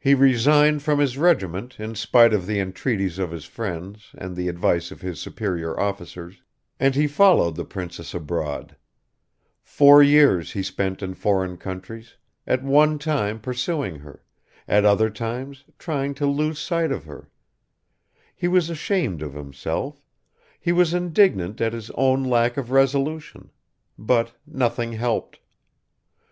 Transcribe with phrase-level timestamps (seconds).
[0.00, 4.48] He resigned from his regiment in spite of the entreaties of his friends and the
[4.48, 6.42] advice of his superior officers,
[6.80, 8.74] and he followed the princess abroad;
[9.62, 12.16] four years he spent in foreign countries,
[12.48, 14.24] at one time pursuing her,
[14.66, 17.30] at other times trying to lose sight of her;
[18.34, 20.02] he was ashamed of himself,
[20.58, 23.52] he was indignant at his own lack of resolution
[23.96, 25.38] but nothing helped.